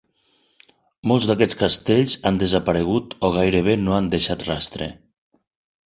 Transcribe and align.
Molts 1.11 1.27
d'aquests 1.31 1.59
castells 1.59 2.17
han 2.31 2.41
desaparegut 2.45 3.17
o 3.31 3.35
gairebé 3.39 3.79
no 3.87 3.97
han 3.99 4.13
deixat 4.17 4.51
rastre. 4.53 4.93